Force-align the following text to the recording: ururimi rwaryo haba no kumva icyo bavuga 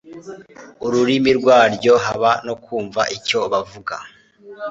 ururimi 0.85 1.31
rwaryo 1.39 1.93
haba 2.05 2.31
no 2.45 2.55
kumva 2.63 3.01
icyo 3.17 3.39
bavuga 3.51 3.95